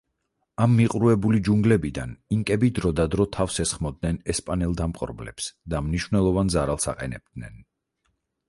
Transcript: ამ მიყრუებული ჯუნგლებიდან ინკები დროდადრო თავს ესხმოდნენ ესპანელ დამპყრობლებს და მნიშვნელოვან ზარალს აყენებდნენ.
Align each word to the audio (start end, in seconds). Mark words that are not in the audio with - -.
ამ 0.63 0.71
მიყრუებული 0.77 1.41
ჯუნგლებიდან 1.47 2.15
ინკები 2.37 2.71
დროდადრო 2.79 3.27
თავს 3.37 3.59
ესხმოდნენ 3.65 4.17
ესპანელ 4.35 4.75
დამპყრობლებს 4.83 5.53
და 5.75 5.83
მნიშვნელოვან 5.91 6.51
ზარალს 6.57 6.91
აყენებდნენ. 6.95 7.63